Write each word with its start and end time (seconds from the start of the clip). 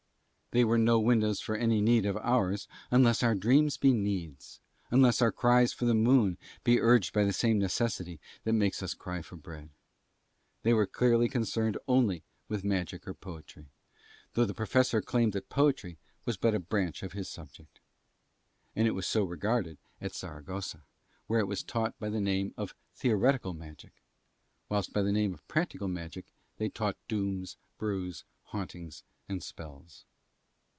They 0.53 0.65
were 0.65 0.77
no 0.77 0.99
windows 0.99 1.39
for 1.39 1.55
any 1.55 1.79
need 1.79 2.05
of 2.05 2.17
ours, 2.17 2.67
unless 2.89 3.23
our 3.23 3.33
dreams 3.35 3.77
be 3.77 3.93
needs, 3.93 4.59
unless 4.89 5.21
our 5.21 5.31
cries 5.31 5.71
for 5.71 5.85
the 5.85 5.93
moon 5.93 6.37
be 6.65 6.77
urged 6.81 7.13
by 7.13 7.23
the 7.23 7.31
same 7.31 7.57
Necessity 7.57 8.19
as 8.45 8.53
makes 8.53 8.83
us 8.83 8.93
cry 8.93 9.21
for 9.21 9.37
bread. 9.37 9.69
They 10.63 10.73
were 10.73 10.85
clearly 10.85 11.29
concerned 11.29 11.77
only 11.87 12.23
with 12.49 12.65
magic 12.65 13.07
or 13.07 13.13
poetry; 13.13 13.69
though 14.33 14.43
the 14.43 14.53
Professor 14.53 15.01
claimed 15.01 15.31
that 15.31 15.47
poetry 15.47 15.97
was 16.25 16.35
but 16.35 16.53
a 16.53 16.59
branch 16.59 17.01
of 17.01 17.13
his 17.13 17.29
subject; 17.29 17.79
and 18.75 18.85
it 18.89 18.91
was 18.91 19.07
so 19.07 19.23
regarded 19.23 19.77
at 20.01 20.13
Saragossa, 20.13 20.83
where 21.27 21.39
it 21.39 21.47
was 21.47 21.63
taught 21.63 21.97
by 21.97 22.09
the 22.09 22.19
name 22.19 22.53
of 22.57 22.75
theoretical 22.93 23.53
magic, 23.53 23.93
while 24.67 24.83
by 24.93 25.01
the 25.01 25.13
name 25.13 25.33
of 25.33 25.47
practical 25.47 25.87
magic 25.87 26.25
they 26.57 26.67
taught 26.67 26.97
dooms, 27.07 27.55
brews, 27.77 28.25
hauntings, 28.47 29.05
and 29.29 29.41
spells. 29.41 30.03